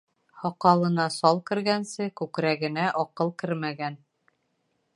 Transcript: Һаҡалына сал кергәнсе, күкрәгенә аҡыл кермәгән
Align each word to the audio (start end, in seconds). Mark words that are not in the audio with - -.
Һаҡалына 0.43 1.03
сал 1.15 1.41
кергәнсе, 1.49 2.07
күкрәгенә 2.21 2.87
аҡыл 3.03 3.33
кермәгән 3.43 4.01